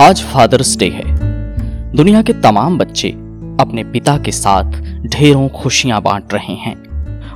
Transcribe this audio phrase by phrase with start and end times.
[0.00, 1.02] आज fathers day है।
[1.92, 3.08] दुनिया के तमाम बच्चे
[3.60, 4.72] अपने पिता के साथ
[5.06, 6.74] ढेरों खुशियाँ बांट रहे हैं।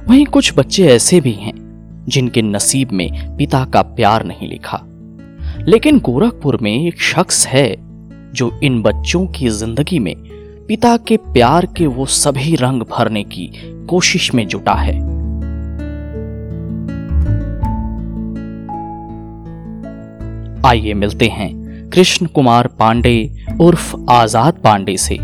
[0.07, 1.53] वहीं कुछ बच्चे ऐसे भी हैं
[2.09, 4.81] जिनके नसीब में पिता का प्यार नहीं लिखा।
[5.69, 7.77] लेकिन गोरखपुर में एक शख्स है
[8.33, 10.15] जो इन बच्चों की ज़िंदगी में
[10.69, 13.51] पिता के प्यार के वो सभी रंग भरने की
[13.87, 14.95] कोशिश में जुटा है।
[20.67, 21.64] आइए मिलते हैं
[21.95, 25.17] कृष्ण कुमार पांडे उर्फ़ आज़ाद पांडे से,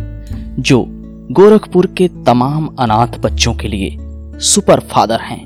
[0.59, 0.85] जो
[1.31, 3.97] गोरखपुर के तमाम अनाथ बच्चों के लिए
[4.41, 5.41] सुपर फादर हैं।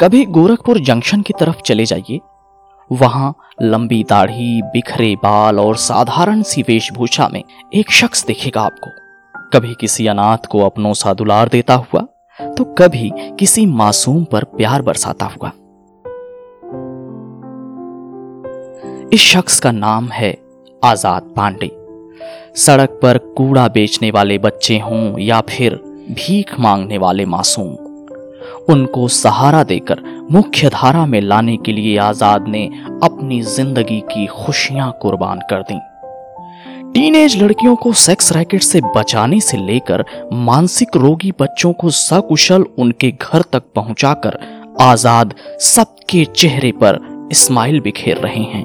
[0.00, 2.20] कभी गोरखपुर जंक्शन की तरफ़ चले जाइए।
[2.90, 7.42] वहाँ लंबी दाढ़ी, बिखरे बाल और साधारण सी वेशभूषा में
[7.74, 8.90] एक शख्स दिखेगा आपको।
[9.52, 12.06] कभी किसी अनाथ को अपनों सा दुलार देता हुआ
[12.38, 15.50] तो कभी किसी मासूम पर प्यार बरसाता हुआ।
[19.12, 20.36] इस शख्स का नाम है
[20.82, 21.70] आज़ाद पांडे।
[22.56, 25.74] सड़क पर कूड़ा बेचने वाले बच्चे हों या फिर
[26.10, 27.74] भीख मांगने वाले मासूम,
[28.70, 32.66] उनको सहारा देकर मुख्य धारा में लाने के लिए आज़ाद ने
[33.04, 35.78] अपनी ज़िंदगी की खुशियाँ कुर्बान कर दी।
[36.96, 43.10] टीनेज लड़कियों को सेक्स रैकेट से बचाने से लेकर मानसिक रोगी बच्चों को सकुशल उनके
[43.10, 44.38] घर तक पहुंचाकर
[44.80, 46.98] आज़ाद सबके चेहरे पर
[47.32, 48.64] स्माइल बिखेर रहे हैं।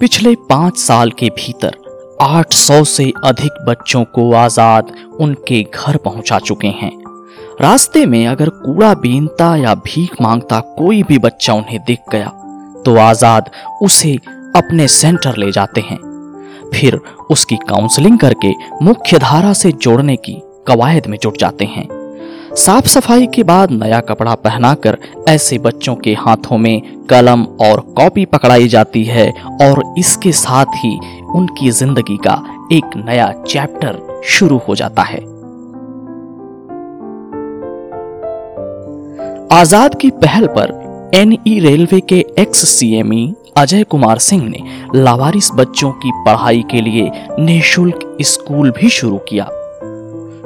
[0.00, 1.76] पिछले पाँच साल के भीतर
[2.22, 6.92] 800 से अधिक बच्चों को आज़ाद उनके घर पहुँचा चुके हैं।
[7.60, 12.38] रास्ते में अगर कूड़ा बीनता या भीख माँगता कोई भी बच्चा उन्हें दिख गया
[12.84, 13.50] तो आज़ाद
[13.82, 14.14] उसे
[14.56, 15.98] अपने सेंटर ले जाते हैं।
[16.74, 18.52] फिर उसकी काउंसलिंग करके
[18.82, 21.86] मुख्य धारा से जोड़ने की कवायद में जुट जाते हैं।
[22.56, 24.96] साफ़ सफ़ाई के बाद नया कपड़ा पहनाकर
[25.28, 29.30] ऐसे बच्चों के हाथों में कलम और कॉपी पकड़ाई जाती है
[29.62, 30.94] और इसके साथ ही
[31.34, 32.34] उनकी ज़िंदगी का
[32.72, 35.20] एक नया चैप्टर शुरू हो जाता है।
[39.52, 40.80] आज़ाद की पहल पर
[41.14, 44.60] एनई रेलवे के एक्स सीएमई अजय कुमार सिंह ने
[44.94, 49.44] लावारिस बच्चों की पढ़ाई के लिए निःशुल्क स्कूल भी शुरू किया।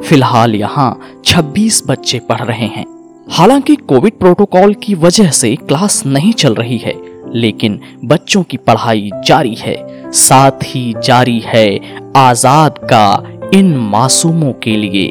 [0.03, 0.89] फ़िलहाल यहाँ
[1.25, 2.85] 26 बच्चे पढ़ रहे हैं।
[3.31, 6.95] हालाँकि कोविड प्रोटोकॉल की वजह से क्लास नहीं चल रही है,
[7.35, 9.77] लेकिन बच्चों की पढ़ाई जारी है।
[10.13, 11.69] साथ ही जारी है
[12.17, 13.23] आज़ाद का
[13.55, 15.07] इन मासूमों के लिए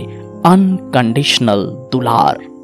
[0.45, 2.54] अनकंडीशनल दुलार।